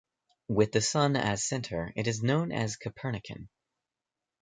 With 0.47 0.71
the 0.71 0.81
sun 0.81 1.15
as 1.15 1.43
center, 1.47 1.93
it 1.95 2.07
is 2.07 2.23
known 2.23 2.51
as 2.51 2.75
"Copernican". 2.75 3.49